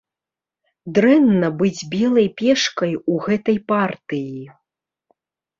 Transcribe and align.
Дрэнна 0.97 1.49
быць 1.59 1.81
белай 1.93 2.25
пешкай 2.39 2.91
у 3.13 3.21
гэтай 3.27 3.57
партыі. 3.73 4.43